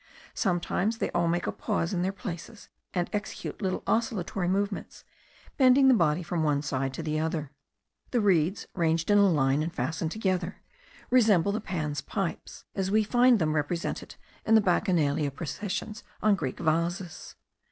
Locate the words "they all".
0.97-1.27